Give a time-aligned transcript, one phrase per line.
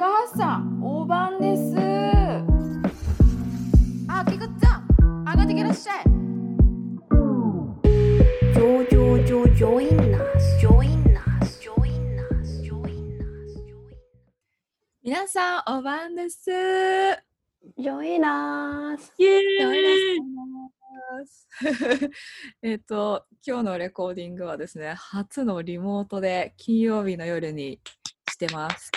[0.00, 1.76] 母さん、お晩です。
[4.08, 4.88] あ、キクちゃん、
[5.26, 6.04] 上がってきらっしゃい。
[8.54, 11.04] Jo, jo, jo, join us, join
[11.42, 13.92] us, join us, join us, join
[15.02, 16.50] 皆さん、お晩です。
[17.78, 18.24] join
[18.94, 19.12] us.
[19.18, 20.20] イエーイ
[22.62, 27.82] えっと、今日のレコーディングはですね、初のリモートで金曜日の夜に
[28.30, 28.90] してます。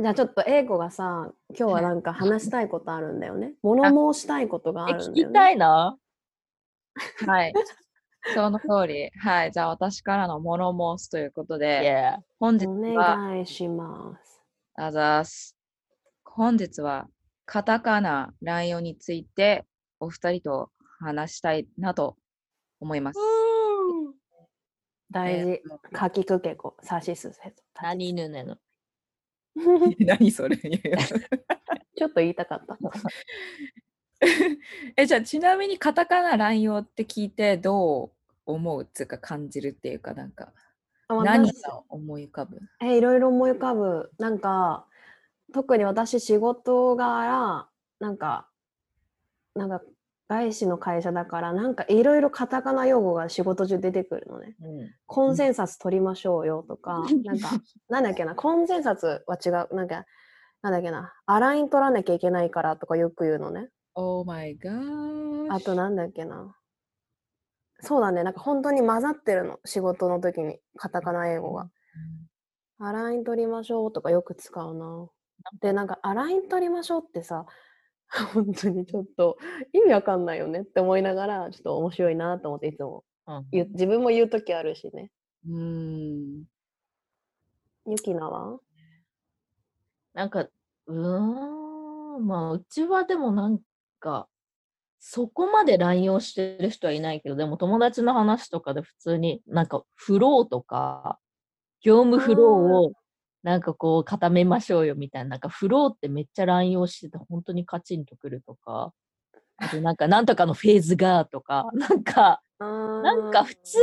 [0.00, 3.54] じゃあちょっと英子がさ、今日はなんか話したいことあるんだよね。
[3.62, 5.52] 物申したいことがあえ、るんだよ聞きたね。
[5.52, 5.98] いな？
[7.26, 7.52] はい。
[8.34, 9.10] その通り。
[9.18, 9.52] はい。
[9.52, 14.44] じゃあ私からの物申すということいで、や、本日おは、願いします。
[14.74, 15.56] あざーす。
[16.24, 17.08] 本日は、
[17.46, 19.64] カタカナ、ライオンについて、
[20.00, 22.16] お二人と話したいなと
[22.80, 23.18] 思います。
[25.10, 25.62] 大事
[25.92, 27.62] かきくけこ、さしすせと。
[27.82, 28.58] 何犬なの
[30.00, 30.56] 何それ
[31.96, 32.78] ちょっと言いたかった。
[34.96, 38.10] え、じゃあちなみにカタカナ乱用って聞いてどう
[38.46, 40.52] 思うっていうか感じるっていうかなんか
[41.08, 42.60] あ何私が思い浮かぶ？
[42.82, 44.10] えいろいろ思い浮かぶ。
[44.18, 44.86] なんか、
[45.52, 47.68] 特に私仕事柄、
[48.00, 48.48] なんか、
[49.54, 49.82] なんか、
[50.28, 54.56] 外資の会社だから、なんかいろいろカタカナ用語が仕事中出てくるのね。
[54.60, 54.90] うん。
[55.06, 57.48] コンセンサス取りましょうよとか、なんか、
[57.88, 60.04] なんだっけな、コンセンサスは違う、なんか、
[60.60, 63.70] なんだっけな、アライン取らなきゃいけないからとかよく言うのね。
[63.94, 65.52] ?Oh my god.
[65.52, 66.54] あとなんだっけな。
[67.80, 71.70] そうだね、なんか本当に混ざってるの、仕事の時に、カタカナ英語が。
[72.80, 75.08] アライン取りましょうとかよく使うな。
[75.60, 77.46] で、なんか、アライン取りましょうってさ、
[78.34, 79.36] 本当にちょっと
[79.72, 85.10] 意味わかんないよねって思いながら、ちょっと面白いなと思っていつもうん自分も言う時あるしね。
[85.46, 86.44] うーん。
[87.86, 88.60] ゆきなは？
[90.14, 93.60] なんか、うーん、まあ、うちはでもなん
[94.00, 94.28] か、
[95.00, 101.18] そこまで乱用してる人はいないけど、でも友達の話とかで普通に、なんか、フローとか、
[101.82, 102.46] 業務フロー
[102.88, 102.92] を、
[103.48, 108.92] なんかこう、固めましょうよみたいな、なんか、フローってめっちゃ乱用してて、本当にカチンとくるとか、
[109.58, 113.78] あとなんか、 なんとかのフェーズがとか、なんか、ななんか普通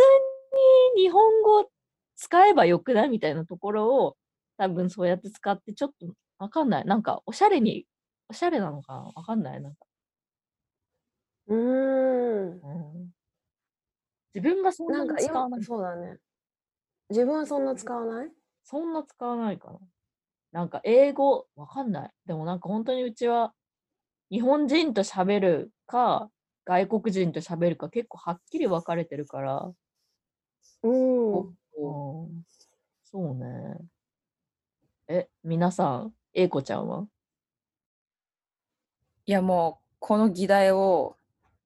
[0.95, 1.69] に日本語
[2.15, 4.17] 使えばよくないみたいなところを
[4.57, 6.07] 多分そうやって使ってちょっと
[6.39, 6.85] わかんない。
[6.85, 7.85] なんかおしゃれに、
[8.29, 8.99] おしゃれなのかな？
[9.15, 9.61] わかんない。
[9.61, 9.85] なんか、
[11.47, 12.61] うーん。
[12.61, 13.11] うん
[14.35, 15.63] 自分がそんなに使わない。
[15.63, 16.17] そうだね。
[17.09, 18.31] 自分はそんな使わない？
[18.65, 19.79] そんな使わないかな。
[20.51, 22.11] なんか英語わかんない。
[22.25, 23.53] でもなんか本当にうちは
[24.29, 26.29] 日本人と喋るか
[26.65, 29.71] 外国人と喋るか結構はっきり分かれてるから。
[30.83, 31.39] うん。
[31.39, 31.55] うん
[33.03, 33.77] そうね。
[35.07, 37.07] え、皆さん、英子ちゃんは？
[39.27, 41.17] いやもうこの議題を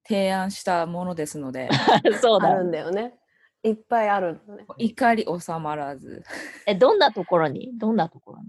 [0.06, 1.68] 提案したものですので
[2.20, 2.64] そうだある。
[2.64, 3.19] んだよね。
[3.62, 4.64] いっぱいあるのね。
[4.78, 6.24] 怒り収まらず。
[6.66, 7.70] え、どんなところに？
[7.78, 8.48] どんなところに？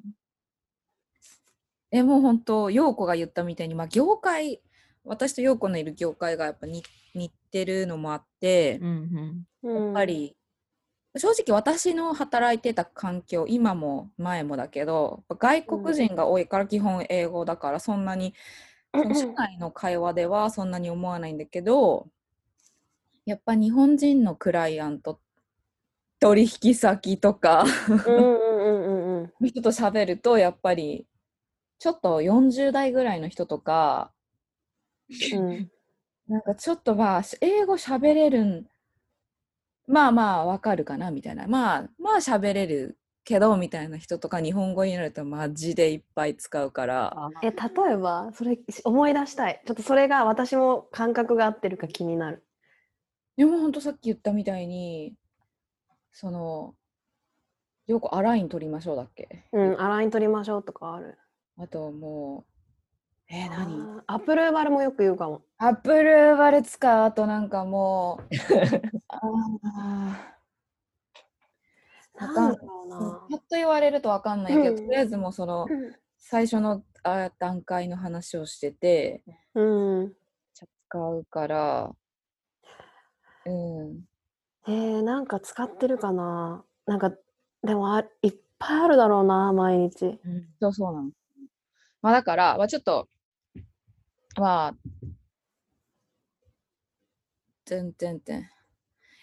[1.92, 4.62] えもう本当陽子が言ったみたいにまあ業界
[5.04, 6.84] 私と陽子のいる業界がやっぱ似
[7.14, 10.38] 似てるのもあって、んややっぱり
[11.18, 18.34] 正直私の働いてた環境今も前もだけど外国人が多いから基本英語だからそんなに
[18.96, 22.08] その社内の会話ではそんなに思わないんだけど
[23.26, 25.20] やっぱ日本人のクライアント
[26.20, 27.66] 取引先とか
[29.42, 31.08] 人と喋るとやっぱり
[31.80, 34.12] ちょっと40代ぐらいの人とか
[35.34, 35.70] うん
[36.28, 38.66] なんかちょっとまあし英語喋れるん
[39.88, 49.62] まあまあわかるかなみたいなまあまあ喋れるけどみたいな人とか日本語になるとマジでいっぱい使うからえ、例えば、それ思い出したい。
[49.66, 52.44] ちょっとそれが私も感覚が合ってるか気になる。
[53.38, 55.16] でもほんとさっき言ったみたいに
[56.12, 56.76] その
[57.88, 59.46] よくアライン取りましょうだっけ？
[59.52, 61.18] うん、アライン取りましょうとかある。
[61.58, 62.52] あともう
[63.34, 63.82] えー、何？
[63.82, 65.42] あーアプルーバルもよく言うかも。
[65.58, 68.36] アップルバル使うあとなんかもう。
[69.08, 72.26] あー。
[72.26, 73.28] わかんなんだろうな。
[73.30, 74.76] パッと言われるとわかんないけど、うん。
[74.76, 75.66] とりあえずもうその
[76.18, 79.24] 最初のあ段階の話をしてて。
[79.56, 79.62] う
[80.04, 80.14] ん。
[80.54, 80.68] 使
[81.10, 81.96] うから
[83.46, 84.06] うん
[84.68, 86.64] えー、なんか使ってるかな？
[86.86, 87.12] なんか、
[87.64, 90.06] でもあいっぱいあるだろうな、毎日。
[90.06, 91.12] うんそうそうなの
[92.02, 93.08] まあだから、まあ、ちょっと
[94.38, 94.76] まあ
[97.66, 98.50] てんてんてん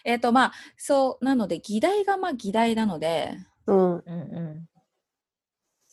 [0.05, 3.33] えっ、とまあそうなので議題がまあ議題なので
[3.67, 3.97] うん。
[3.97, 4.69] うんうん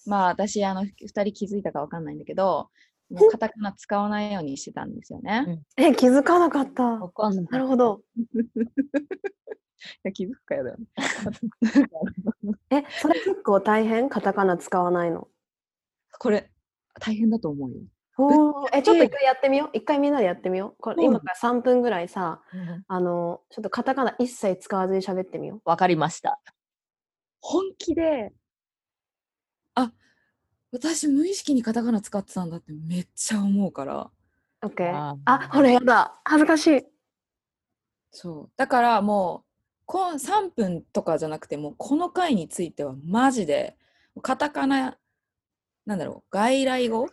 [0.07, 2.71] まあ私、あの、2人気づいたかわかんないんだけど、
[3.11, 5.63] もうカタカナ使わないようにしてたんですよね。
[5.77, 6.83] え、気づかなかった。
[6.83, 7.47] わかんない。
[7.51, 8.01] なるほど。
[8.17, 10.87] いや気づくかよだよね。
[12.71, 14.09] え、それ結構大変？
[14.09, 15.29] カタカナ使わないの。
[16.19, 16.51] これ、
[17.01, 17.77] 大変だと思うよ。
[18.19, 19.71] おーえ、ちょっと一回やってみよう。
[19.75, 20.83] 一回みんなでやってみよう。
[20.83, 26.41] これうん今から3分ぐらいさ、うんあの、ちょっとカタカナ一切使わずに喋ってみよわかりました。
[27.41, 28.46] 本気で、あ
[30.73, 34.11] 私無意識にカタカナ使ってたんだってめっちゃ思うから。
[34.63, 34.67] う。
[34.67, 34.91] OK。
[34.95, 36.21] あーあ、ほらやだ。
[36.25, 36.85] 恥ずかしい。
[38.11, 38.51] そう。
[38.57, 39.51] だからもう、
[39.87, 43.77] こん3分とかじゃなくて、もうこの回についてはマジで、
[44.23, 44.97] カタカナ、
[45.87, 47.09] なんだろう、外来語？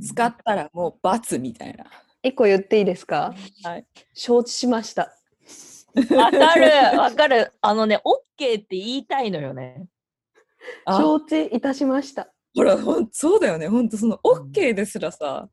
[0.00, 1.84] 使ったらもう罰みたいな。
[2.22, 3.34] 一個言っていいですか？
[3.64, 3.86] はい。
[4.14, 5.12] 承知しました。
[6.16, 7.52] わかる、わかる。
[7.60, 9.86] あのね、OK って言いたいのよね。
[10.84, 12.32] あ承知いたしました。
[12.54, 13.68] ほら、ほんそうだよね。
[13.68, 15.48] ほんとそのうん OK ですらさ、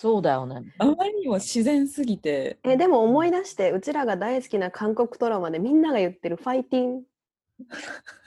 [0.00, 0.62] そうだよね。
[0.78, 7.02] あまりにも自然すぎて、え、でも思い出して、うちらが大好きな韓国ドラマでみんなが言ってるファイティン。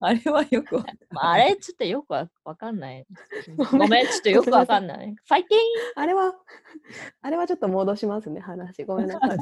[0.00, 3.06] あれはよくわかん まあ、あれちょっとよくわわかんない。
[3.70, 5.14] ごめん、ちょっとよくわかんない。
[5.14, 5.58] ファイティ
[5.94, 6.34] あれは、
[7.22, 8.82] あれはちょっと戻しますね、話。
[8.82, 9.38] ごめんなさい。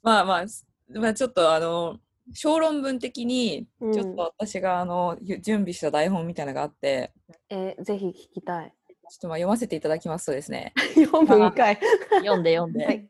[0.00, 1.98] まあまあ、すまあ、ちょっとあの、
[2.34, 7.12] 小論文的に、うんちょっと私があの、ゆ準備した台本みたいなのがあって、
[7.50, 8.74] えーぜひ聞きたい。
[8.86, 11.74] ちょっとまあ読ませていただきますとですね、 読むんかい。
[11.74, 11.78] ン
[12.24, 12.84] 読んで読んで。
[12.84, 13.08] はい。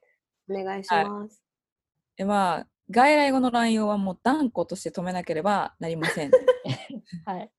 [0.49, 1.43] お願いします。
[2.19, 6.31] えまあ、外来語の乱用はもう断固として止めなければなりません。
[7.25, 7.51] はい。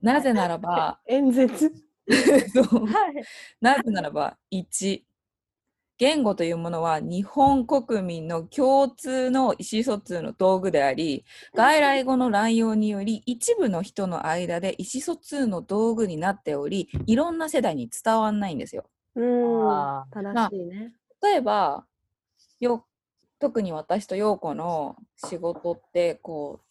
[0.00, 1.72] なぜならば、演説。
[2.52, 3.24] そうはい。
[3.60, 5.02] なぜならば、1、
[5.98, 11.24] 言語というものは日本国民の共通の意思疎通の道具であり、
[11.54, 18.84] 外来語の乱用により一部の人の間で意思疎通の道具になっており、いろんな世代に伝わんないんですよ。
[19.14, 19.70] うん。
[19.70, 20.94] あ正しいね。
[21.22, 21.84] 例えば、
[22.58, 22.84] よ
[23.38, 26.64] 特に私と陽子の仕事って、こう、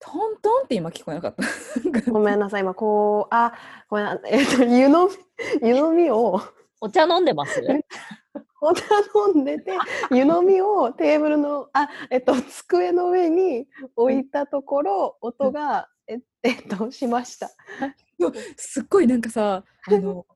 [0.00, 2.10] トントンって今聞こえなかった。
[2.10, 2.62] ごめんなさい。
[2.62, 3.52] 今こう、あ、
[3.88, 5.08] ごめんなえっと、湯飲
[5.62, 6.40] み、湯飲みを、
[6.80, 7.62] お茶飲んでます？
[8.60, 8.82] お茶
[9.34, 9.72] 飲んでて、
[10.10, 17.50] 湯飲みをテーブルの、あ、えっと、机の上に置いたところ、音が、ええっと、しました。
[18.56, 20.26] すっごいなんかさ、あの、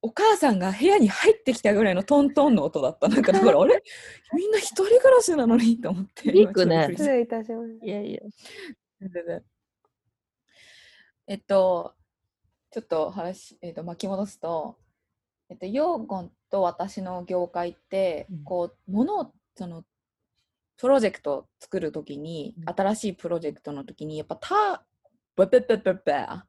[0.00, 3.08] お母さんが部屋に入ってきたぐらいのトントンの音だった。
[3.08, 3.82] なんかだから、あれ？
[4.34, 6.32] みんな一人暮らしなのにと思って。
[6.32, 8.20] 響くね今ちょっとびっくりし失礼いたしましいやいや。
[11.28, 11.94] えっと、
[12.70, 14.76] ちょっと話、えっと、巻き戻すと、
[15.52, 19.84] えっと、ヨーゴンと私の業界って、うんこう、ものを、その、
[20.78, 24.84] プロジェクト作るときに、うん新しいプロジェクトのときに、やっぱた、
[25.36, 26.46] ブブブブブや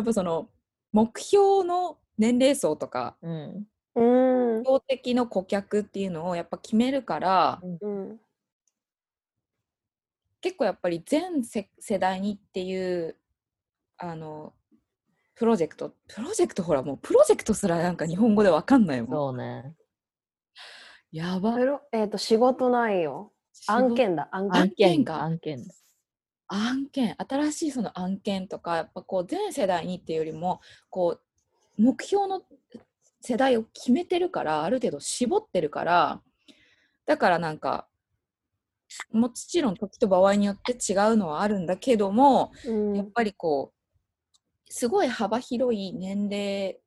[0.00, 0.48] っぱその、
[0.92, 3.66] 目標の年齢層とか、うん。
[3.94, 4.00] た。
[4.00, 4.62] うん。
[4.62, 8.20] 標的の顧客っていうのをやっぱ決めるから、うん。
[10.40, 13.16] 結構やっぱり全世世代にっていう
[13.96, 14.52] あの
[15.36, 19.74] プロジェクトプロジェクトほらもうプロジェクトすらなんか日本語でわかんないもんそうね。
[21.12, 21.56] やば
[21.92, 23.30] えっと、仕事内容。
[23.68, 24.62] 案件だ、案件。
[24.62, 25.64] 案件か案件。
[26.48, 30.60] 案件新しいその案件とかやっぱこう全世代にっていうよりも
[30.90, 31.20] こ
[31.78, 32.42] う目標の
[33.20, 36.20] 世代を決めてるからある程度絞ってるから
[37.06, 37.88] だからなんか
[39.10, 43.83] もちろん時と場合によって違うのはあるんだけども、うんやっぱりこう
[44.76, 46.80] すごい幅広い年齢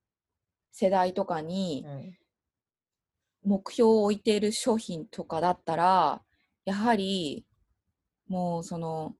[0.74, 2.18] 世代とかにうん
[3.44, 6.22] 目標を置いている商品とかだったら
[6.66, 7.46] やはり
[8.28, 9.16] もうその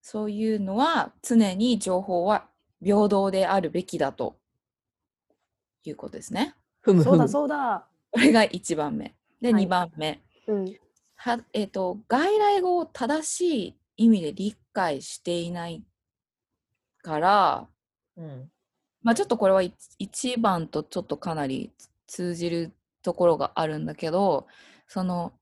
[0.00, 2.46] そういうのは常に情報は
[2.80, 4.36] 平等であるべきだと
[5.82, 6.54] いうことですね。
[6.82, 7.10] ふむふむ。
[7.10, 7.88] そうだ、そうだ。
[8.12, 9.16] これが1番目。
[9.42, 10.22] で、はい2番目。
[10.46, 10.76] うん。
[11.16, 15.82] はえっと外来語を正しい意味で理解していない
[17.02, 17.68] から、
[18.16, 18.50] うん。
[19.02, 21.72] まあ、ちょっとこれは1番とちょっとかなり
[22.06, 24.46] 通じるところがあるんだけど
[24.86, 25.32] その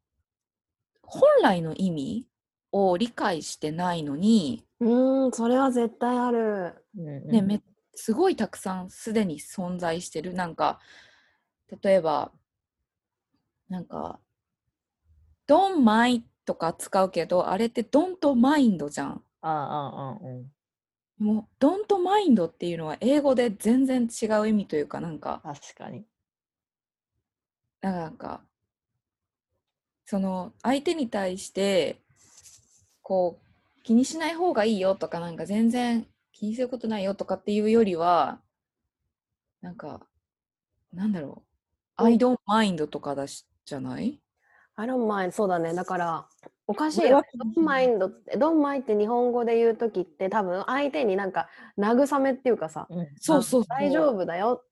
[1.03, 2.27] 本来の意味
[2.71, 6.85] を理解してないのに、うん、それは絶対ある。
[6.97, 7.63] うんねめ
[7.95, 10.79] すごいたくさんすでに存在してるなんか
[11.83, 12.31] 例えば
[13.69, 14.21] なんか
[15.49, 19.25] 「don't mind」とか使うけどあれって「don't mind」じゃん。
[19.41, 20.53] ああ、ああ、うん。
[21.19, 25.41] もう「don't mind」っていうのは英語で全然違う意味というかなんか。
[25.45, 26.05] 確かに。
[27.81, 28.43] なんか
[30.07, 32.01] その相手に対して
[33.03, 38.41] こう気にしない方がいいよとかなんか全然気にすることないよとかっていうよりは
[39.63, 40.01] なんか
[40.93, 41.43] なんだろ
[41.99, 42.13] う、うん。
[42.13, 44.21] I don't mind とかだしじゃない
[44.77, 45.75] ？I don't mind そうだね。
[45.75, 46.29] だから
[46.69, 51.49] おかしい俺はよね don't mind って don't mind って日本語で言う時って多分相手になんか
[51.79, 53.09] 慰めっていうかさうん。
[53.19, 54.63] そうそう大丈夫だよ。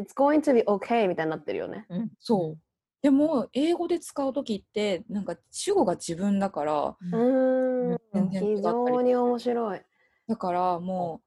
[0.00, 1.86] It's going to be okay みたいになってるよね。
[1.90, 2.58] うんそう。
[3.02, 8.30] でも英語で使う時ってなんか主語が自分だからうーん。
[8.30, 9.82] 非常に面白い。
[10.26, 11.24] だからもう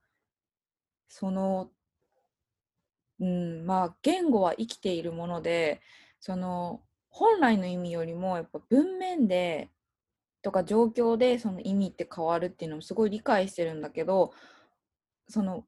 [1.10, 1.70] その
[3.20, 5.82] うんまあ言語は生きているもので
[6.20, 9.70] その本来の意味よりもやっぱ文面で
[10.48, 14.32] とか状況でその意味って変わるっていうのもすごい理解してるんだけど
[15.28, 15.66] その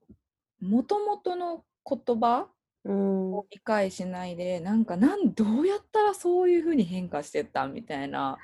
[0.61, 2.47] もともとの言葉
[2.85, 3.33] うん。
[3.33, 8.37] を理解しないでなんかなんどうやったらそういうふうに変化してったみたいな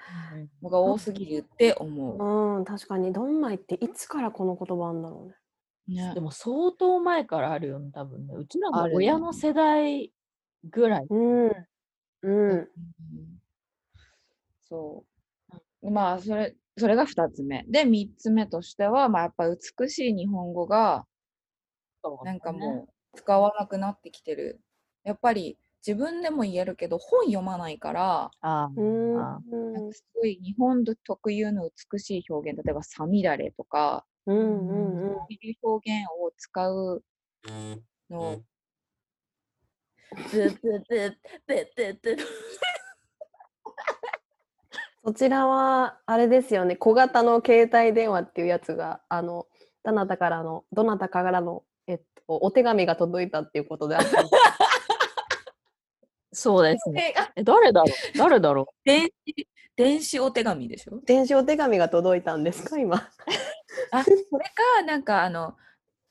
[0.62, 2.62] のが多すぎるって思う。
[2.62, 3.14] ん確かに。
[3.14, 5.36] ドンマイっていつからこの言葉あんだろうね。
[5.88, 6.10] う。
[6.10, 6.14] ね。
[6.16, 8.34] でも相当前からあるよね、多分ね。
[8.36, 10.12] うちらの親の世代
[10.66, 11.08] ぐらい。
[11.10, 11.48] うん
[12.24, 12.68] うんうん。
[14.68, 15.15] そう。
[15.92, 17.64] まあ、それ、それが2つ目。
[17.68, 21.06] で、3つ目としては、まあ、やっぱ美しい日本語が、
[22.24, 24.62] なんかもう使わなくなってきてる。
[25.04, 28.70] やっぱり自分でも言えるけど、本読まないから、あ
[29.72, 35.14] なんかすごい日本特有の美しい表現、例えば、さみだれとか、うんうんうん。
[35.14, 37.04] そういう表現を使う
[38.10, 38.44] の、
[45.06, 49.46] そちらはあれですよね小型の携帯電話っていうやつがあの
[49.84, 51.98] どなたからのどなたかからのえっ
[52.28, 54.10] とお手紙が届いたっていうことであった
[56.34, 57.14] そうですね。
[57.18, 58.18] あえ、誰だろう？
[58.18, 59.48] 誰だろ電子
[59.78, 61.00] 電子お手紙でしょ？
[61.06, 62.78] 電子お手紙が届いたんですか？
[62.78, 62.96] 今
[63.92, 65.56] あ、それか、なんかあの、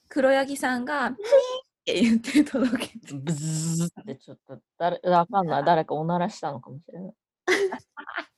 [0.08, 1.18] 黒柳さんが、ピーっ
[1.84, 3.14] て言って届けて。
[3.14, 5.64] うブズーってちょっと、誰、わかんない。
[5.64, 7.14] 誰かおならしたのかもしれない。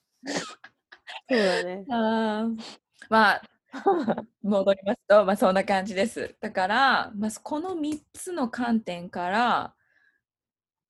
[1.29, 1.85] そうだね。
[1.91, 2.63] あー。
[3.09, 3.43] まあ、
[4.43, 6.35] 戻りますと、まあそんな感じです。
[6.41, 9.75] だから、まあ、この3つの観点から、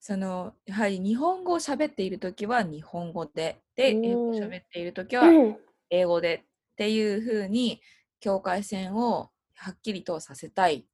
[0.00, 5.56] そのやはり日本語を喋っているときは日本語で、で、英語をうん喋っているときはうん。
[5.90, 7.80] 英語でっていうふうに
[8.20, 10.86] 境界線をはっきりとさせたい。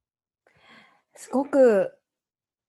[1.15, 1.93] すごく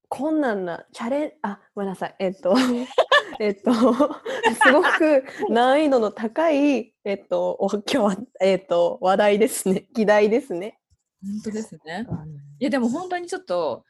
[0.09, 2.17] 困難なチャレンあごめんなさい。
[2.19, 2.55] えっと
[3.41, 9.87] えっと すごく難易度の高いえっとお今日はえっと話題ですね。
[9.95, 10.79] 議題ですね。
[11.23, 12.07] 本当ですね。
[12.59, 12.65] い。
[12.65, 13.85] やでも本当にちょっと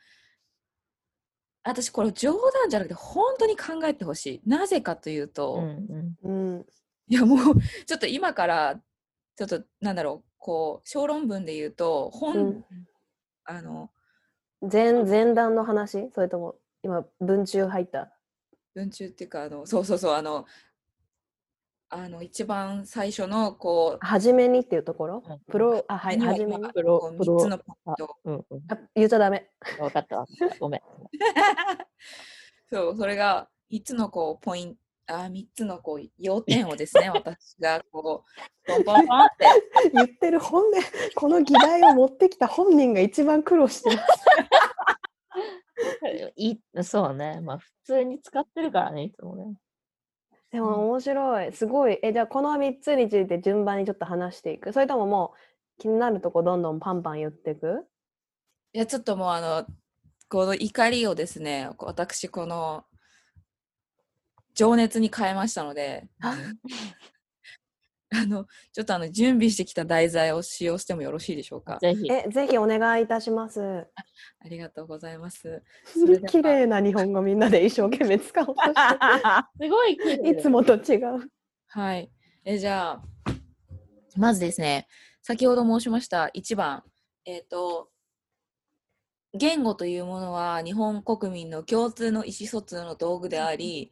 [1.65, 4.49] 私これ冗談じゃなくて本当に考えてほしい。
[4.49, 6.67] なぜかというと、うんうんうん。
[7.09, 7.39] いやもう
[7.87, 8.81] ちょっと今から
[9.37, 12.65] ちょっとなんだろうこう小論文で言うと本、うん。
[13.45, 13.91] あの
[14.61, 16.11] 前前段の話？
[16.15, 18.11] それとも今文中入った？
[18.75, 20.47] 文中っていうかあのそうそうそうあの
[21.91, 25.23] あの一番最初のこう初めにっていうところ？
[25.25, 25.39] うん。
[25.51, 26.59] プロあはい初めに？
[26.59, 27.37] まあプロプロ。
[27.37, 28.17] 3つのポイント。
[28.25, 28.63] うんうん。
[28.69, 29.49] あ言っちゃダメ。
[29.79, 30.27] わかったわ。
[30.27, 30.59] かった。
[30.59, 30.81] ごめん。
[32.73, 39.91] そうそれが3つのこうポイントあ3つのこう要点をですね 私がこうポンポンポンって。
[39.93, 40.79] 言ってる本で
[41.15, 44.09] この議題を持ってきた本人が一番苦労してます
[46.37, 47.41] いそうね。
[47.41, 49.55] まあ普通に使ってるからね、いつもね。
[50.51, 51.53] でも面白い。
[51.53, 51.99] すごい。
[52.03, 54.73] えじゃあこの3つについて順番にちょっと話していく？
[54.73, 55.35] それともも
[55.79, 57.87] う気になるとこどんどんパンパン言っていく？
[58.73, 59.67] いやちょっともうあの
[60.29, 62.85] この怒りをですね私この
[64.55, 66.09] 情熱に変えましたので
[68.11, 71.79] あ あのちょっとあの準備してきた題材を使用してもよろしいでしょうか？
[71.81, 72.11] ぜひ。
[72.11, 73.87] えぜひお願いいたします。
[74.41, 75.63] ありがとうございます。
[76.29, 78.67] 綺麗な日本語みんなで一生懸命使おうとし
[79.63, 80.19] すごい綺麗。
[80.19, 81.31] ていつもと違う。
[81.69, 82.11] はい。
[82.45, 83.03] えじゃあ
[84.17, 84.87] まずですね
[85.23, 86.85] 先ほど申しました1番。
[87.25, 87.91] えっ、と
[89.33, 93.91] 言語というものは日本国民の共通の意思疎通の道具であり、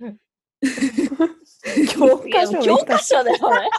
[1.90, 3.70] 教科書教科書だよね。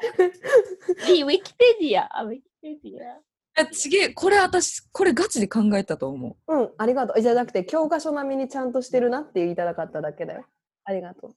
[1.23, 2.19] ウィキペディア。
[2.19, 3.19] あウィキペディア。
[3.55, 7.21] あちげえこれ私これガチで考えたと思ううん、ありがとう。
[7.21, 10.45] じゃなくて、教科書並みにちゃんとしてるなって言いたかっただけだよ。
[10.83, 11.35] ありがとう。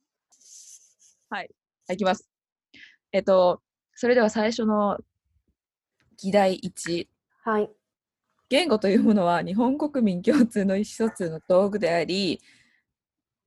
[1.28, 1.50] はい、
[1.92, 2.28] いきます。
[3.12, 3.60] えっと、
[3.94, 4.98] それでは最初の
[6.16, 7.06] 議題1。
[7.44, 7.70] はい。
[8.48, 12.40] 言語というものは日本国民共通の意思疎通の道具であり、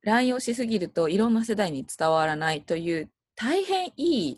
[0.01, 4.37] 乱用しすぎるといろんな世代に伝わらないという大変いい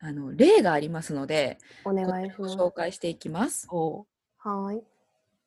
[0.00, 2.56] あの例がありますので、お願いしごます。
[2.56, 3.66] 紹介していきます。
[3.70, 4.06] お
[4.38, 4.82] はーい。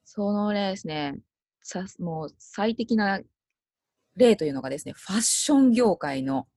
[0.06, 1.18] その例ですね、
[1.64, 3.20] さもう最適な
[4.16, 6.48] 例というのがですね、ファッション業界の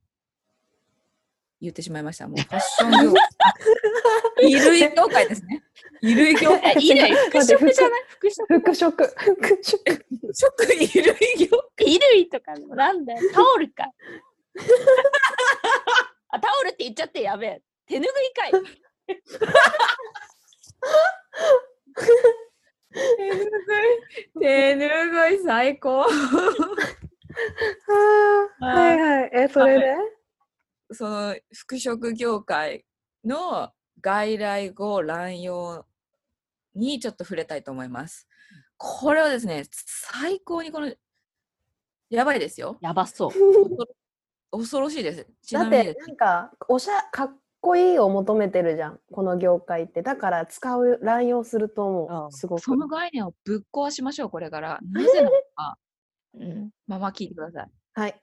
[1.67, 2.27] 言ってしまいました。
[2.29, 3.23] もうファッション業界。
[4.51, 5.63] 衣類業界ですね。
[6.01, 6.75] 衣類業界。
[6.75, 8.03] 衣類、服飾じゃない？
[8.09, 8.45] 服飾。
[8.47, 9.79] 服飾、服飾。
[10.33, 13.21] 食衣類業衣類とかなんだよ。
[13.33, 13.85] タオルか。
[16.31, 17.61] あ、タオルって言っちゃってやべえ。
[17.89, 18.05] 手拭い
[18.35, 18.53] かい。
[22.93, 24.41] 手ぬぐい。
[24.41, 26.05] 手ぬぐい最高。
[28.61, 29.31] はいはい。
[29.35, 29.95] え、それで、
[30.93, 32.85] その服飾業界
[33.25, 35.87] の外来語乱用
[36.75, 38.29] にちょっと触れたいと思います。
[38.77, 40.93] これはですね、最高にこの、
[42.11, 42.79] やばいですよ。
[42.81, 43.33] やばそう。
[44.51, 45.27] 恐ろしいです。
[45.43, 49.01] ちだっなみにて、なんか、おしゃ、かっこいいを求めてるじゃん。
[49.11, 50.03] この業界って。
[50.03, 52.33] だから、使う、乱用すると思あう。
[52.33, 52.61] すごく。
[52.61, 54.79] その概念をぶっ壊しましょう、これから。
[54.93, 55.79] なぜなのか、
[56.35, 56.71] うん。
[56.87, 57.71] まあまあ聞いてください。
[57.95, 58.23] はい。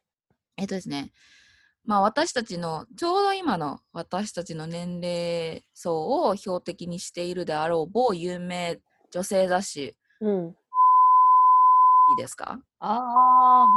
[0.58, 1.12] えっとですね、
[1.86, 8.80] まあ私たちの、ちょうど今の私たちの年齢層を標的にしているであろう某有名
[9.12, 10.48] 女性雑誌、うん。
[10.50, 10.54] い
[12.14, 12.60] いですか？
[12.80, 13.70] ああ、はい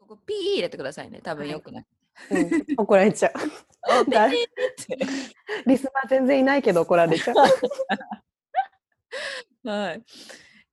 [0.00, 1.20] ここピー入れてくださいね。
[1.22, 1.86] 多分はいよくない。
[2.30, 3.32] うん、怒られちゃう。
[5.66, 7.36] リスナー全然いないけど怒られちゃう。
[9.68, 10.02] はい。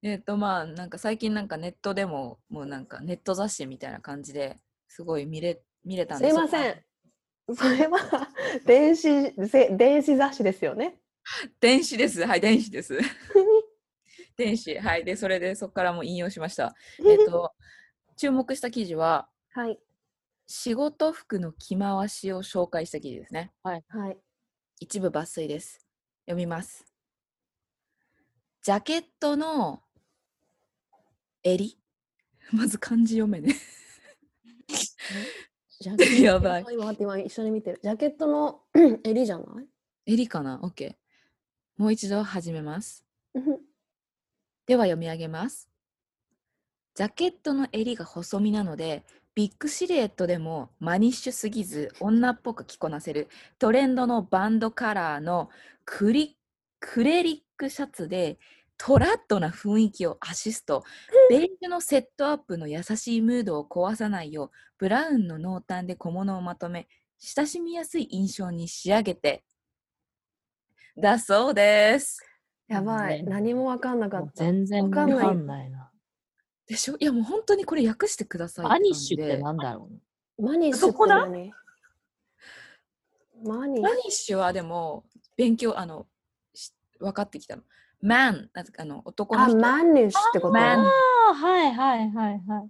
[0.04, 6.84] えっ、とまあなんか最近なんかネットでももうなんかネット雑誌みたいな感じですごい見れ見れたんすですいません。
[7.54, 8.00] それは
[8.66, 11.00] 電子ぜ電子雑誌ですよね。
[11.60, 12.26] 電子です。
[12.26, 13.00] はい、電子です。
[14.38, 14.78] 電子。
[14.80, 15.06] はい。
[15.06, 16.76] で、それでそこからも引用しました。
[17.06, 17.52] えっ、と、
[18.18, 19.80] 注目した記事は、はい。
[20.48, 23.52] 仕事服の着回しを紹介した記事ですね。
[23.64, 23.84] はい。
[24.80, 25.86] 一部抜粋です。
[26.26, 26.86] 読みます。
[28.62, 29.82] ジャケットの
[31.44, 31.78] 襟？
[32.52, 33.56] まず漢字読めね。
[35.82, 36.66] ジャケット やばい。
[36.72, 37.80] 今待って今一緒に見てる。
[37.84, 38.62] ジャケットの
[39.04, 39.66] 襟じゃない？
[40.06, 40.96] 襟かな ?OK。
[41.78, 43.06] もう一度始めます。
[44.68, 45.70] では読み上げます。
[46.94, 55.50] ジャケットの襟が細身なので、ビッグシルエットでもマニッシュすぎず女っぽく着こなせるトレンドのバンドカラーの
[55.86, 56.38] クリ
[56.82, 58.38] クレリックシャツで
[58.84, 60.84] トラッドな雰囲気をアシスト、
[61.30, 66.88] ベージュのセットアップの優しいムードを壊さないよう、ブラウンの濃淡で小物をまとめ、
[67.20, 69.44] 親しみやすい印象に仕上げて、
[70.98, 72.26] だそうです。
[72.68, 73.24] やばい。
[73.24, 74.44] ね何もわかんなかった。
[74.44, 75.92] 全然わわかんないな。
[76.66, 76.96] でしょ？
[76.98, 78.66] いやもう本当にこれ訳してください。
[78.68, 80.00] マニッシュってなんだろうね。
[80.40, 81.52] マニッシュってそこだ何
[83.44, 85.06] マニッシュはでも
[85.38, 86.08] 勉強あの
[86.56, 87.62] し分かってきたの。
[88.02, 88.72] マンなんか？
[88.80, 90.58] あの男のあ、人マニッシュってこと？
[90.58, 90.74] あ
[91.32, 92.70] あ、はいはいはいはい。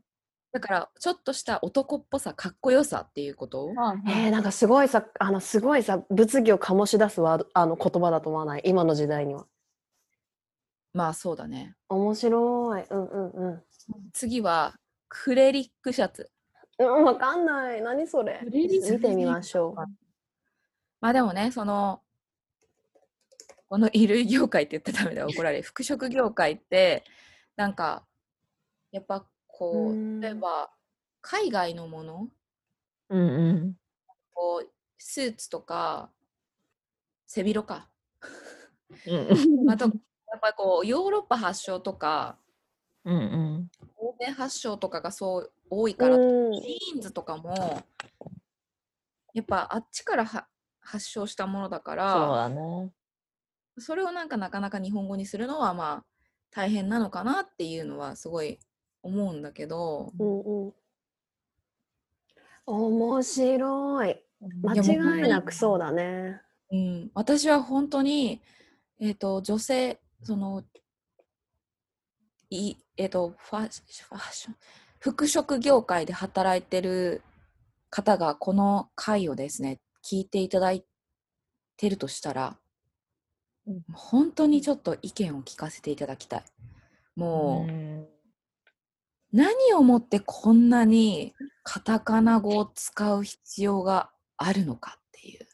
[0.51, 3.69] だからちょっとした男っぽさかっこよさっていうこと？
[4.07, 8.61] えー、なんかすごいさ、あのすごいさ、物議を醸し出すワードあの言葉だと思わない？
[8.65, 9.45] 今の時代には。
[10.93, 11.75] まあそうだね。
[11.87, 12.83] 面白い。
[12.89, 13.63] うんうんうん。
[14.11, 14.75] 次は
[15.07, 16.29] クレリックシャツ。
[16.79, 17.81] うん、わかんない。
[17.81, 18.41] 何それ？
[18.43, 19.75] クレリック見てみましょう。
[20.99, 22.01] まあでもねその
[23.71, 25.63] この衣類業界って言ったらダメだ怒られる。
[25.63, 27.05] 服飾業界って
[27.55, 28.05] なんか
[28.91, 30.19] やっぱこううん。
[30.19, 30.73] 例えば
[31.21, 32.27] 海外のもの？
[33.07, 33.79] うんうん。
[34.33, 36.11] こうスーツとか
[37.25, 37.89] 背広か。
[39.07, 39.91] うんあとや
[40.35, 42.37] っぱりこうヨーロッパ発祥とか
[43.05, 43.71] うんうん。
[43.95, 47.85] 欧米発祥とかがそう多いから、うんジーンズとかも
[49.33, 50.45] やっぱあっちからは
[50.81, 52.03] 発祥したものだかそうら
[52.35, 52.91] だね。
[53.81, 56.05] それをなんかなかなか日本語にするのはまあ
[56.51, 58.59] 大変なのかなっていうのはすごい
[59.03, 60.73] 思うんだけどうんうん。
[62.65, 64.23] 面白い。
[64.63, 66.41] 間違いなくそうだね。
[66.71, 68.41] うん、私は本当に、
[68.99, 70.63] えー、と女性その
[72.49, 74.55] い、えー、とファッシファッション
[74.99, 77.23] 服飾業界で働いてる
[77.89, 80.85] 方がこの回をですね聞いていただい
[81.75, 82.60] てるとしたら、うん
[83.93, 86.43] 本当にちょっと意見を聞かせていただきたい。
[87.15, 88.07] もう、ん
[89.33, 95.47] 何をもってこんなにカタカナ語を使う必要があるのかっていう。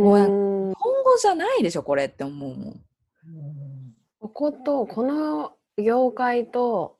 [0.00, 0.72] もううん。
[0.72, 2.64] 日本語じゃないでしょこれって思うもん。
[2.66, 6.98] うんこことこの業界と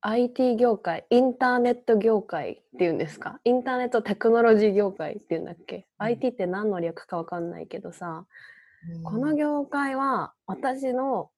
[0.00, 3.40] IT 業界、インターネット業界っていうんですか？
[3.44, 8.24] インターネットテクノロジー業界っていうんだっけ、うん ?IT って何の略かわかんないけどさ、
[9.02, 11.30] この業界は私の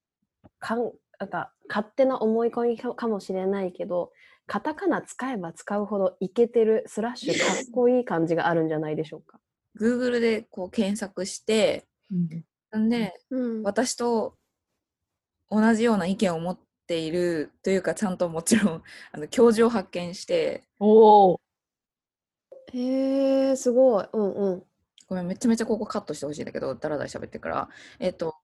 [0.58, 4.12] かんなんか勝手な思い込みかかもしれないけど、
[4.46, 9.38] カタカナ使えば使うほどイケてるスラッシュかっこいい感じがあるんじゃないでしょうか。
[9.80, 11.86] Google でこう検索して、
[12.76, 14.34] んで、うん私と
[15.50, 18.82] 同じような意見を持っているというか、ちゃんともちろん
[19.12, 21.40] あの教授を発見して、おお。
[22.72, 24.06] へえ、すごい。
[24.12, 24.62] うんうん。
[25.08, 27.68] ごめん、めちゃめちゃここカットしてほしいんだけど、だらだら喋ってるから。
[27.98, 28.34] えっと、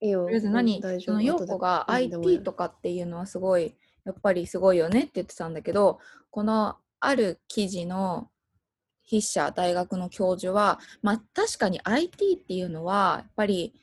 [0.00, 0.24] いいよ。
[0.24, 2.42] とりあえずうん何、その陽子が IT る。
[2.42, 3.74] とかっていうのはすごい、
[4.04, 5.98] やっぱりすごいよねって言ってたんだけど、
[6.30, 8.30] このある記事の
[9.04, 13.74] 筆者、大学の教授は、まあ確かに IT っていうのは、やっぱり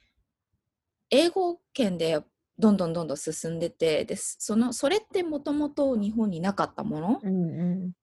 [1.10, 2.22] 英語圏で
[2.58, 7.94] どんどんどんどん進んでて、でそのそれってもともと日本になかったもの、うんう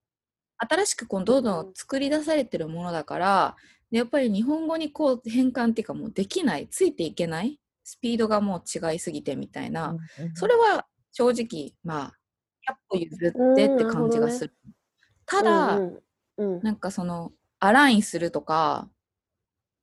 [0.57, 3.55] 新しくこうどんどん作り出されてるものだから、
[3.91, 9.99] でやっぱり日本語にこう変換っていうかもうできない、ついていけない、スピードがもう違いすぎてみたいな、ん。
[10.35, 12.13] それは正直、ま
[12.67, 14.53] あ、100歩譲ってって感じがする。
[15.25, 15.99] ただ、うんうん
[16.37, 18.89] うんなんかその、アラインするとか、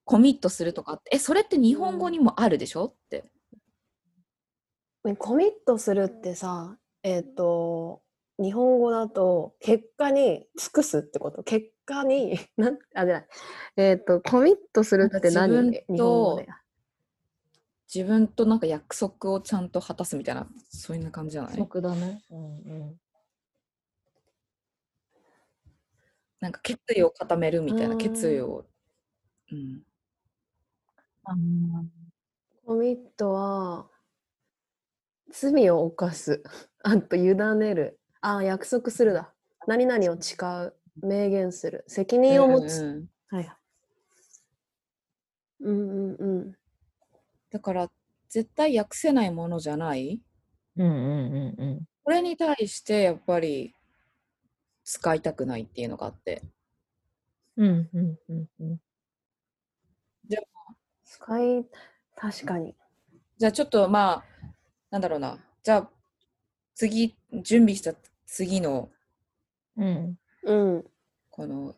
[0.04, 2.86] コミットするとかって、え、それって日本語にもあるでしょ？
[2.86, 3.24] って。
[5.04, 8.02] ねコミットするってさ、えっ、と、
[8.38, 11.42] 日本語だと、結果に尽くすってこと？
[11.42, 13.26] 結果に、 なん、あ、じゃない。
[13.76, 16.42] えっ、と、コミットするって何か自分と。
[17.94, 21.56] 自分となんか約束をちゃんと果たすみたいな、そういう感じじゃない？
[21.56, 22.22] 即だね。
[22.30, 23.00] うんうん。
[26.40, 28.66] なんか決意を固めるみたいな、うん決意を。
[29.50, 29.82] うん。
[31.24, 31.34] あ
[32.64, 33.88] コミットは、
[35.30, 36.42] 罪を犯す。
[36.82, 38.00] あと、委ねる。
[38.22, 39.34] あ、約束するだ。
[39.66, 40.74] 何々を誓う。
[40.96, 41.84] 明言する。
[41.86, 42.82] 責任を持つ。
[42.82, 43.56] うんうんはいはい。
[45.60, 46.52] うんうんうん。
[47.50, 47.90] だから、
[48.28, 50.22] 絶対訳せないものじゃない？
[50.76, 51.86] うんうんうんうん。
[52.04, 53.74] これに対して、やっぱり、
[54.84, 56.42] 使いたくないっていうのがあって。
[57.56, 58.82] うんうんうんうん。
[61.04, 61.66] 使い、
[62.16, 62.74] 確かに。
[63.38, 64.24] じゃあちょっとまあ、
[64.90, 65.38] なんだろうな。
[65.62, 65.90] じゃあ、
[66.74, 67.94] 次、準備した
[68.26, 68.90] 次の、
[69.76, 70.16] うん。
[70.44, 70.84] うん。
[71.30, 71.76] この、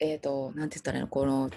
[0.00, 1.08] えっ、と、なんて言ったらいいの？
[1.08, 1.50] この、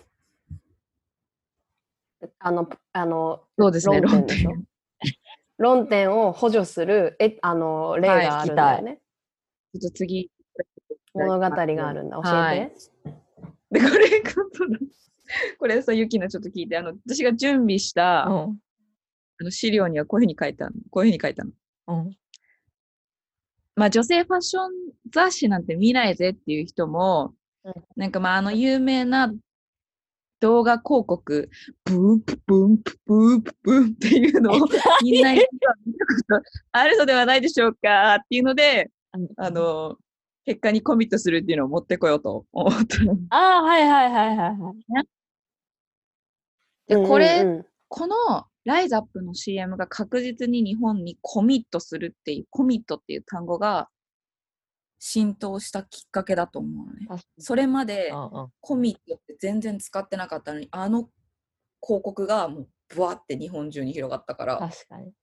[2.40, 4.52] あの、あの、そうです論点でしょ？
[5.58, 9.00] 論点を補助するえあの例があるんだよね。
[9.74, 10.30] ちょっと次。
[11.14, 12.18] 物語があるんだ。
[12.18, 12.76] 教はいえて。
[13.72, 14.78] で、これ、そうだ
[15.60, 18.60] これさ、ゆきなちょっと聞いて、あの、私が準備した、あうん。
[19.42, 20.72] の資料にはこういうふうに書いたの。
[20.92, 21.52] こういうふうに書いたの。
[21.88, 22.18] うん。
[23.78, 24.64] まあ、女性ファッション
[25.12, 29.32] 雑誌なんて見ないぜっていう人も、うんなんかまあ、あの有名な
[30.40, 31.50] 動画広告、
[31.86, 34.68] ブープブープブープブーっていうのを
[35.04, 38.90] みんな見たことあるのではないでしょうかっていうので、
[39.38, 39.98] あの、
[40.46, 43.16] 結果にコミットするっていうのを持ってこようと思ったの。
[43.30, 45.08] ああ、はいはいはいはいはい。
[46.88, 53.88] で、これ、うんうんこのライズアップの CM が確実に日本にコミットするっていう、コミットっていう単語が
[55.00, 57.08] 浸透したきっかけだと思うのね。
[57.40, 58.12] それまで
[58.60, 61.10] コミットって全然使ってなかったのに、あの
[61.82, 65.14] 広告がもうブワって日本中に広がったからっ確かに。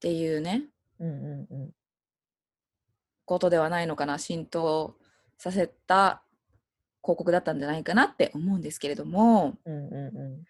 [0.00, 0.64] ていうね、
[0.98, 1.70] うんうんうん。
[3.24, 4.96] ことではないのかな、浸透
[5.38, 6.24] させた
[7.04, 10.44] 広告だったんじゃないかなって思うんですけれども、うんうんうん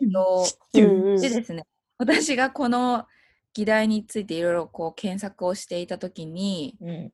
[0.00, 1.64] うんでですね、
[1.98, 3.06] 私がこの
[3.52, 6.88] 議題についていろいろこう検索をしていたときに、ん。
[6.88, 7.12] うん。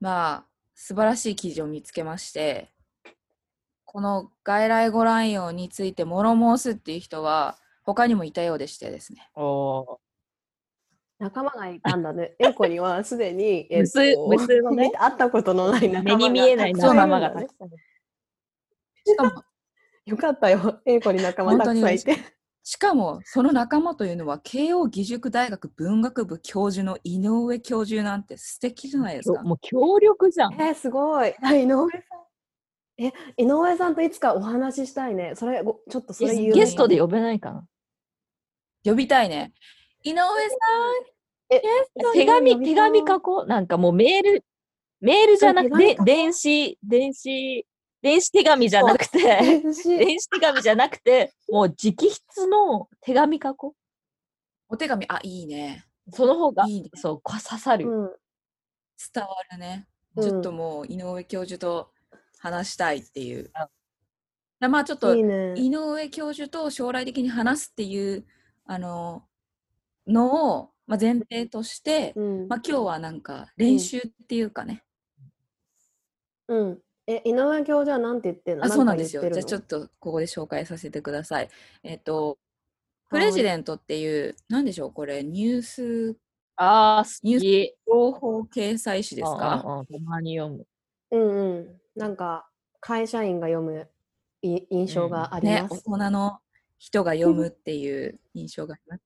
[0.00, 2.72] まあ、素晴らしい記事を見つけまして、
[3.84, 9.30] この外来語乱用について物申すっていう人は他にもいたようでしてですね。
[9.34, 9.98] おー
[11.18, 12.34] 仲間がいたんだね。
[12.40, 17.40] エイコにはすでに、えっ無数と無数のね 会ったことのない仲間が目に見えない仲間が。
[19.06, 19.44] しかも、
[20.06, 20.80] よかったよ。
[20.84, 22.16] エイコに仲間たくさんいて。
[22.64, 29.42] しかもその仲間というのは慶応義塾大学文学部教授の井上教授なんて素敵じゃないですか。
[29.42, 30.54] もう強力じゃん。
[30.54, 31.34] えー、すごい。
[31.42, 31.90] あ井上さん。
[32.98, 35.32] え、井上さんといつかお話ししたいね。
[35.34, 37.64] それ、ごちょっとそれ言うゲストで呼べないかな。
[38.84, 39.52] 呼びたいね。
[40.04, 40.24] 井上さ
[42.14, 43.46] 手紙、手紙書こう。
[43.46, 44.44] なんかもうメール、
[45.00, 47.66] メールじゃなくて、電子、電子、
[48.02, 53.72] 電子手紙じゃなくて、電子手紙じゃなくて、もう直筆の手紙書こん、
[54.68, 55.86] お手紙、あ、いいね。
[56.12, 57.88] その方がいいねそうこ刺さる。
[57.88, 58.10] うん。
[59.14, 59.86] 伝わるね。
[60.16, 61.90] うんちょっともう井上教授と
[62.38, 63.70] 話したいっていうあ。
[64.60, 65.54] だまあちょっといいね。
[65.56, 68.26] 井上教授と将来的に話すっていう
[68.66, 69.24] あの
[70.06, 74.84] のを、まあ、前提として、うんまあ、今日はなんか練習っていうかね、
[76.48, 76.78] うん。
[77.06, 78.64] え、井上教授はなんて言ってんの？
[78.64, 81.48] あそうなんですよじゃあちょっとここで紹介させてください
[81.82, 82.36] えっ、とはい
[83.10, 86.16] プレジデントっていうなんでしょうこれニュース
[86.56, 87.74] あニュースき。
[87.86, 90.66] 情報掲載誌ですか、うんうんうんたまに読む。
[91.10, 91.80] うんうん。
[91.96, 92.48] なんか、
[92.80, 93.88] 会社員が読む
[94.42, 95.82] い印象がありね大ます。
[95.82, 96.38] 人の
[96.78, 99.02] 人が読むっていう印象があります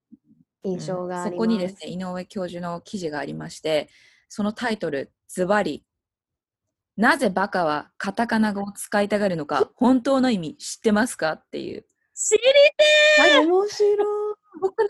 [0.63, 1.47] 印象があそります。
[1.47, 3.89] こにですね、井上教授の記事がありまして、
[4.29, 5.85] そのタイトル、ズバリ、
[6.97, 11.33] なぜバカはカタカナ語を使いたがるのか、 本当の意味知ってますか？
[11.33, 11.85] っていう。
[12.15, 12.41] 知り
[13.19, 14.37] はい、面白い。
[14.61, 14.89] 僕ない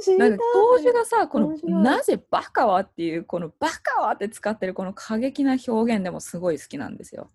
[0.00, 7.32] 知りたないんか教授がさ、このなぜバカはっていう、このバカはって使ってるこの過激な表現でもすごい好きなんですよ。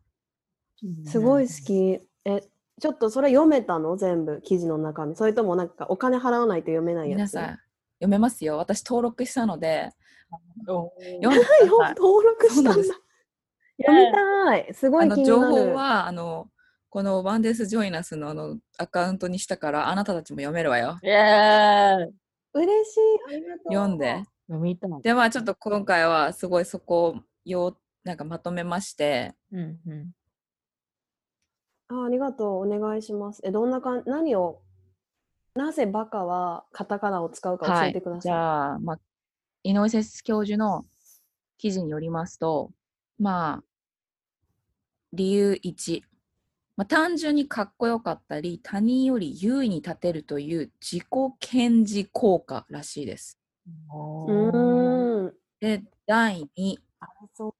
[1.05, 1.53] すごい好。
[1.65, 1.99] き。
[2.23, 2.41] え、
[2.79, 3.97] ちょっとそれ読めたの？
[3.97, 5.17] 全部、記事の中身。
[5.17, 7.19] それともなんかお金払わないと読めないやつ？
[7.19, 7.43] 皆さん、
[7.99, 8.57] 読めますよ。
[8.57, 9.91] 私登録したので、
[10.69, 11.95] お読んでくだはいさい。
[11.99, 12.95] 登録したんだ。
[13.81, 14.73] 読みたい。
[14.73, 15.25] すごい気になる。
[15.25, 16.49] 情報はあの
[16.89, 20.97] このワンデースジョイナスのあのアカウントにしたからあなたたちも読めるわよ。
[21.01, 23.01] 嬉しい。
[23.27, 23.73] ありがとう。
[23.73, 24.23] 読んで。
[24.47, 25.01] 読みたい。
[25.01, 27.15] でまあちょっと今回はすごいそこを
[27.45, 30.11] よなんかまとめましてうんうん。
[31.89, 32.67] あありがとう。
[32.67, 33.41] お願いします。
[33.43, 34.61] え、どんなかん、何を、
[35.55, 38.33] なぜバカはカタカナを使うか教えてくだじさい。
[38.33, 38.99] ゃあ、まあ、
[39.63, 40.85] 井上節教授の
[41.57, 42.71] 記事によりますと
[43.17, 43.63] まあ
[45.13, 46.01] 理由1、
[46.77, 51.07] まあ、単純にかっこよかったり他人より優位に立てるという自己
[51.39, 53.37] 顕示効果らしいです。
[53.67, 55.33] うーん。
[55.59, 57.53] で第2あそう。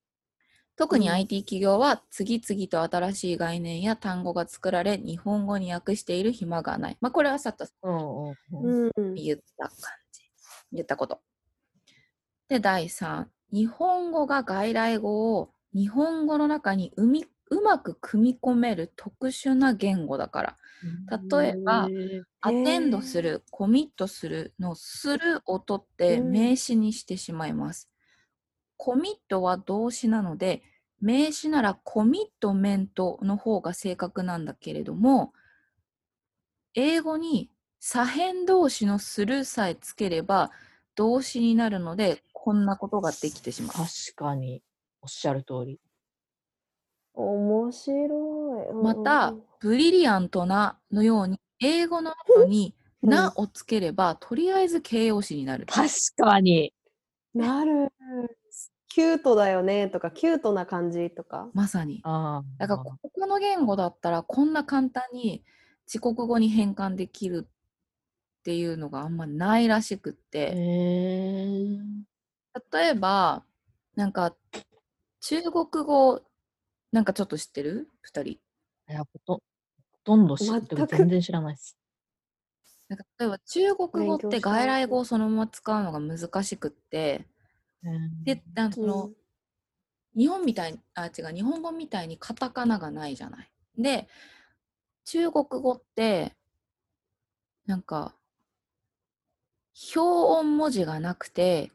[0.78, 6.98] 特にうん IT 企業は次々と新しい概念や単語が作られ日本語に訳している暇がない。
[7.02, 7.66] まあこれはさっと。
[9.16, 9.76] 言った感
[10.14, 10.22] じ。
[10.72, 11.20] 言ったこと。
[12.48, 20.58] で、第3、日本語が外来語を日本語の中にうみうまく組み込める特殊な言語だから。
[21.42, 21.88] 例えば
[22.42, 27.90] アテンドする、コミットするのするを取ってうん名詞にしてしまいます。
[28.78, 30.64] コミットは動詞なので、
[31.02, 35.34] 名詞ならコミットメントの方が正確なんだけれども、
[36.74, 40.52] 英語に左辺動詞のするさえつければ
[40.96, 43.72] 動詞になるので、こんなことができてしまう。
[43.72, 44.64] 確かに、
[45.02, 45.80] おっしゃる通り。
[47.20, 48.70] 面白い。
[48.72, 55.66] うんまた、ブリリアントなのように、英語の後にうんなをつければ、とりあえず形容詞になる。
[55.68, 56.74] 確かに。
[57.34, 57.92] なる。
[58.88, 61.50] キュートだよねとか、キュートな感じとか。
[61.54, 62.02] まさに。
[62.04, 65.44] あだから、ここの言語だったら、こんな簡単に
[65.86, 71.80] 自国語に変換できるっていうのがあんまないらしくっへて、ー
[72.74, 73.44] 例えば、
[73.96, 74.36] なんか、
[75.22, 76.22] 中国語、
[76.92, 77.88] なんかちょっと知ってる？
[78.02, 78.32] 二人。
[78.34, 78.40] い
[78.88, 79.42] や、ほとほ
[80.04, 81.78] とんど知ってる全然知らないです。
[82.88, 87.28] なんか例えば中国語って外来語をそのまま使うのが難しくって、
[88.24, 89.14] で、なんかその、うん
[90.16, 93.52] 日本みたいに、あ、違う、日本語みたいにカタカナがないじゃない。
[93.78, 94.08] で、
[95.06, 96.36] 中国語って、
[97.66, 98.16] なんか、
[99.96, 101.72] 表音文字がなくて、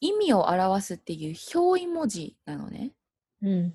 [0.00, 2.92] 意味を表すっていう表意文字なのね。
[3.42, 3.74] うんうん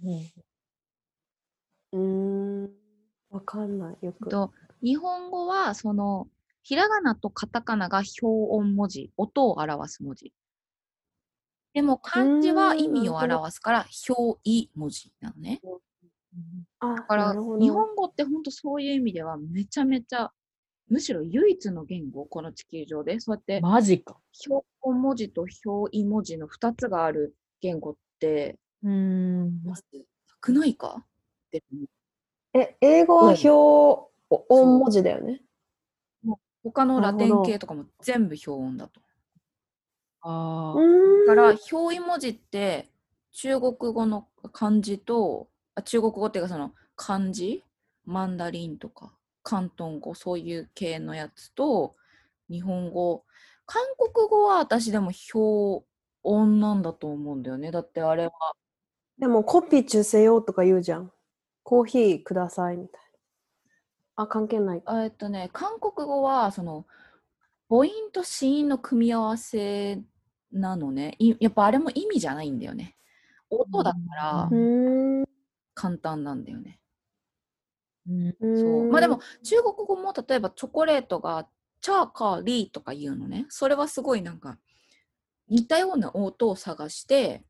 [1.93, 2.69] うーん。
[3.29, 4.05] わかんない。
[4.05, 4.29] よく。
[4.29, 4.51] と
[4.81, 6.27] 日本語は、その、
[6.63, 10.33] ひらがなとカタカナが表音文字、音を表す文字。
[11.73, 15.61] でも漢字は意味を表すから表意文字なのね。
[16.79, 20.31] あ、だから日本語って本当そういう意味ではめちゃめちゃ
[20.89, 24.17] むしろ唯一の言語この地球上でそうやってマジか。
[24.49, 29.61] 表音文字と表意文字の2つがある言語ってうーん。
[29.63, 29.83] まず
[30.45, 31.05] 少ないか？
[32.53, 33.49] え、英語は表
[34.49, 35.41] 音文字だよね？
[36.63, 39.01] 他のラテン系とかも全部表音だと。
[40.21, 40.79] ああ。
[41.27, 42.89] だから表意文字って
[43.31, 47.63] 中国語の漢字とあ中国語っていうかその漢字？
[48.05, 49.11] マンダリンとか
[49.45, 51.93] 広東語そういう系のやつと
[52.49, 53.23] 日本語。
[53.65, 55.85] 韓国語は私でも表
[56.23, 57.71] 音なんだと思うんだよね。
[57.71, 58.31] だってあれは
[59.19, 61.11] でも、コピー中せよとか言うじゃん。
[61.63, 63.07] コーヒーくださいみたいな。
[64.23, 64.81] あ、関係ない。
[64.85, 66.85] あえっとね韓国語はその
[67.69, 69.99] 母音と子音の組み合わせ
[70.51, 71.15] なのね。
[71.19, 72.95] いやっぱあれも意味じゃないんだよね。
[73.49, 74.49] 音だから。
[75.73, 76.79] 簡単なんだよね。
[78.09, 81.45] うんそうまあでも中国語も例えばチョコレートが
[81.81, 83.45] チャーカーリーとか言うのね。
[83.49, 84.57] それはすごいなんか
[85.49, 87.43] 似たような音を探して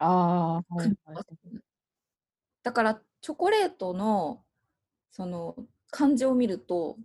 [0.00, 1.62] ああ、はい組み合わせる
[2.64, 4.42] だからチョコレートの
[5.10, 5.56] その
[5.90, 6.96] 漢字を見ると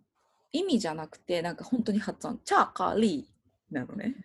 [0.54, 4.16] 意味じゃなくてなんか本当に発音チャーカーリーなのね。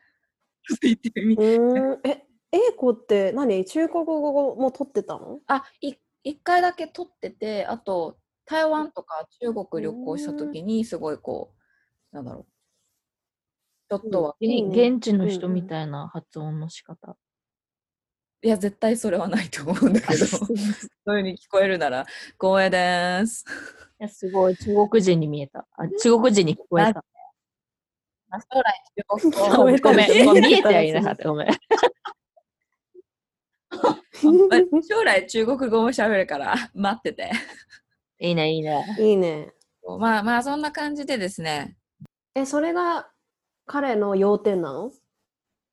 [0.82, 2.00] 言ってみうーん。
[2.06, 3.64] え、英語って何？
[3.64, 5.40] 中国語も取ってたの？
[5.46, 11.54] あい一回だけ取っててあと台湾とか中国旅行した時にすごいこ
[12.12, 12.46] うなんだろう。
[13.90, 17.16] ちょっとは、現地の人みたいな発音の仕方。
[18.42, 20.56] いや絶対それはないと思うんだけどそういう
[21.04, 22.06] ふうに聞こえるなら
[22.40, 23.44] 光栄です。
[24.00, 25.66] いやすごい中国人に見えた。
[25.76, 27.04] あ中国人に聞こえた。
[28.32, 31.28] 将来中国聞語こえたごめん、ごめん 見えてらはいなかった。
[31.28, 31.48] ごめん。
[34.82, 37.30] 将来中国語も喋るから待ってて。
[38.20, 38.96] いいね、いいね。
[38.98, 39.52] いいね。
[39.98, 41.76] まあまあそんな感じでですね
[42.34, 43.10] え、それが
[43.66, 44.92] 彼の要点なの？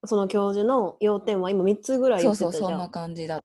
[0.07, 2.35] その教授の要点は今3つぐらいそう。
[2.35, 3.41] そうそんな感じだ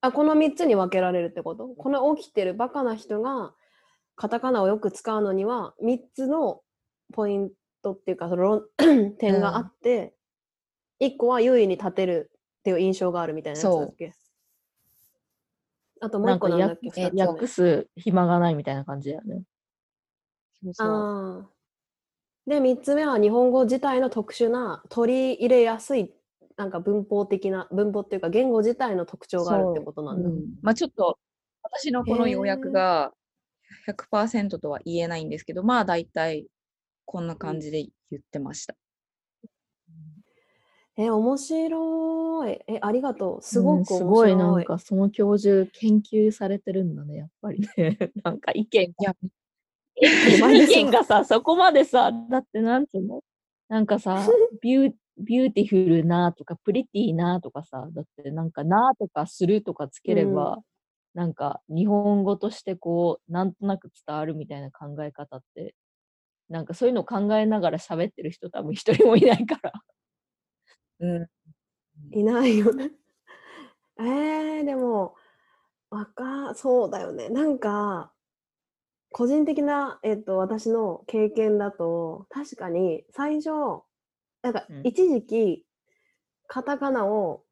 [0.00, 1.68] あ、この3つに分けられるってこと？
[1.68, 3.54] この起きてるバカな人が
[4.16, 6.60] カタカナをよく使うのには3つの
[7.12, 7.50] ポイン
[7.82, 8.62] トっていうかその論
[9.18, 10.14] 点があって、
[11.00, 14.12] 1個は優位に立てるっていう印象があるみたいなやつだっけ？
[16.00, 17.10] あともう1個なんだっけ？
[17.14, 19.42] 訳す暇がないみたいな感じだよね。
[20.62, 20.88] そうそう。
[20.88, 21.53] ああ。
[22.46, 26.12] で、3つ目は日本語自体の特殊な取り入れやすい
[26.56, 30.28] なんか文法的な文法っていうか言語自体の特徴があるってことなんだ。
[30.28, 31.18] うんまあちょっと
[31.62, 33.12] 私のこの要約が
[33.86, 36.46] 100%とは言えないんですけどまあ大体
[37.06, 38.76] こんな感じで言ってました。
[40.96, 42.60] え、面白い。
[42.68, 43.42] え、ありがとう。
[43.42, 43.98] すうんごく面白い。
[43.98, 47.98] すごいなんかその教授研究されてるんだね、やっぱりね。
[48.22, 49.16] なんか意見いや
[50.00, 53.22] 意見がさ、そこまでさ、だってなんつうの？
[53.68, 54.26] なんかさ、
[54.62, 60.58] ビュービューティフルなとか、プリティなとかさ、だってなんかなとかするとかつければ、
[61.14, 65.74] なんか日本語としてこう、なんとなく伝わるみたいな考え方って、
[66.48, 69.72] なんかそういうのを考えながら喋ってる人多分一人もいないから。
[71.00, 71.26] うん
[72.12, 72.90] いないよね。
[73.98, 75.14] えー、でも、
[75.90, 77.28] わか、そうだよね。
[77.28, 78.12] なんか、
[79.14, 83.50] 個人的な、えっと、私の経験だと、確かに最初、
[84.42, 84.80] なんかうん。
[84.82, 85.64] 一時期、
[86.48, 87.44] カタカナを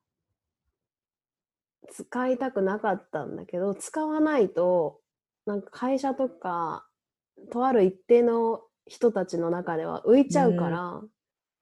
[1.93, 4.99] 使いたくなかったんだけど、使わないと、
[5.47, 6.85] なんか会社とか、
[7.53, 11.01] とある一定の人たちの中では浮いちゃうから、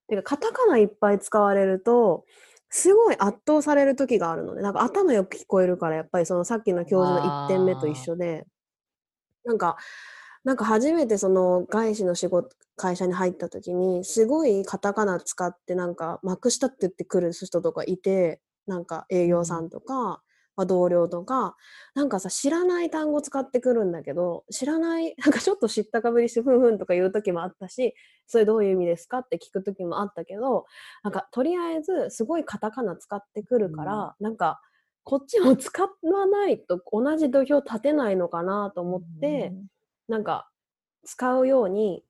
[0.09, 2.25] てか、カタカナいっぱい使われると、
[2.71, 8.47] すごい圧倒される時があるので、なんか頭よく聞こえるから、やっぱりそのさっきの教授の1点目と一緒で、
[9.45, 9.77] なんか、
[10.45, 20.23] なんか初めてその外資の仕事、会社に入った時に、すごいカタカナ使ってなんかまくしたって言ってくる人とかいて、なんか営業さんとか、
[20.57, 21.57] まあ、同僚とか、
[21.95, 27.95] なんかさ、知らない単語使ってくるんだけど、知らない、 なんかちょっと知ったかぶりして、ふんふんとか言う時もあったし、
[28.27, 30.67] それどういう意味ですかって聞く時もあったけど、
[31.03, 34.61] なんかとりあえずすごいカタカナ使ってくるから、なんか
[35.11, 35.89] こっちも使わ
[36.31, 39.53] ないと同じ土俵立てないのかなと思って、
[40.07, 40.49] なんか
[41.05, 42.05] 使うように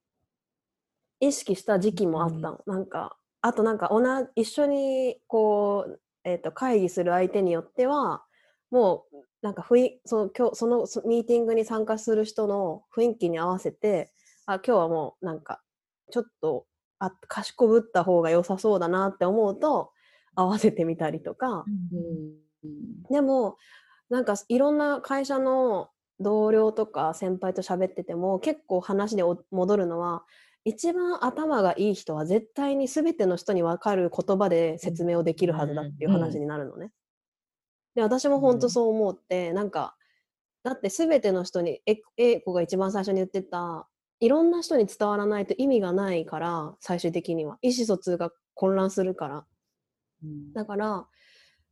[1.18, 2.60] 意識した時期もあったの。
[2.66, 8.22] なんかあとなんか同じ一緒にこう、えー、と会議する相手によっては
[8.70, 14.12] もうなんか雰囲その今日そのそミーティングに参加する人の雰囲気に合わせて
[14.44, 15.62] あ今日はもうなんか
[16.10, 16.66] ちょっと
[16.98, 19.90] あ賢ぶった方が良さそうだなって思うと
[20.34, 21.64] 合わせてみたりとか、
[23.10, 23.56] でも
[24.08, 30.24] なんかいろんな会社の同僚とか先輩と喋ってても結構話でお戻るのは
[30.64, 36.90] 一番頭がいい人は絶対に全ての人に分かる言葉で説明をできるはずだっていう話になるのね。
[37.94, 39.96] で私も本当そう思って、なんか
[40.62, 43.88] だって全ての人にえ英子が一番最初に言ってた
[44.20, 47.58] いろんな人に伝わらないと意味がないから最終的には。
[47.62, 49.46] 意思疎通が混乱するから。
[50.54, 51.06] だから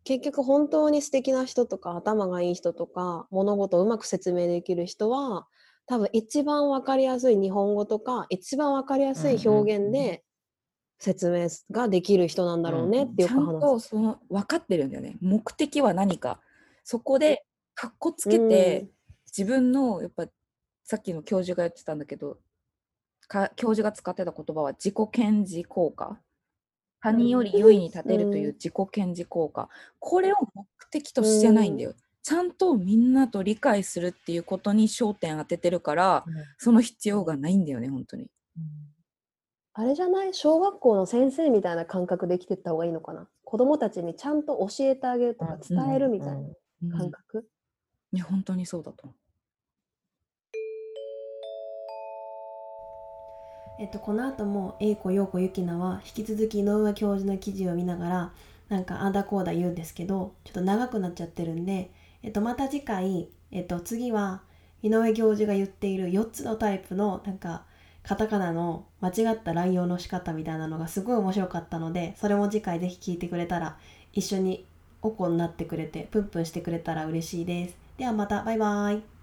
[0.09, 5.47] 結局本当に素敵な人とか頭がいい人とか物事をうまく説明できる人は
[5.85, 10.25] 多分一番わかりやすい日本語とか一番わかりやすい表現で
[10.99, 13.61] 説明ができる人なんだろうねってよちゃんく話。
[13.61, 13.61] す。
[13.61, 15.19] とその分かってるんだよね。
[15.21, 16.41] 目的は何か。
[16.85, 17.45] そこで
[17.75, 18.89] かっこつけて、
[19.27, 20.25] 自分のやっぱ
[20.85, 22.39] さっきの教授が言ってたんだけど
[23.29, 26.19] か教授が使ってた言葉は自己顕示効果。
[27.01, 29.69] 他人より優位に立てるという自己顕示効果。
[29.99, 31.95] これを目的としてないんだよ。
[32.23, 36.25] ちゃんとみんなと理解するっていうことに焦点当ててるから、
[36.59, 38.29] その必要がないんだよね、本当に。
[39.75, 40.35] あれじゃない？
[40.35, 43.29] 小学校の先生みたいな感覚で生きてった方がいいのかな？
[43.45, 46.35] 子供たちにちゃんと教えてあげるとかうん伝えるみたいな
[46.83, 47.49] うん感覚、
[48.13, 49.18] いや、本当にそうだと思う。
[53.79, 58.33] えっと、この後も英子陽子ゆきなは引き続き井上教授の記事を見ながら
[58.69, 61.91] なんかあーだこうだ言うんですけどちょっと長くなっちゃってるんで、
[62.23, 64.43] えっと、また次回、えっと、次は
[64.83, 67.65] 井上教授が言っている4つのタイプのなんか
[68.03, 73.79] カタカナの間違った乱用の仕方みたいなのがすごい面白かったのでそれも次回ぜひ聞いてくれたら
[74.13, 74.65] 一緒に
[75.03, 77.77] おこになってくれてプンプンしてくれたら嬉しいです。
[77.97, 79.18] ではまたバイバーイ。